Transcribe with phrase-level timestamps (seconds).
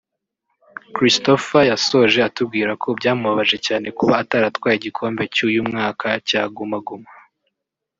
[0.95, 7.11] Christopher yasoje atubwira ko byamubabaje cyane kuba ataratwaye igikombe cy’uyu mwaka cya Guma Guma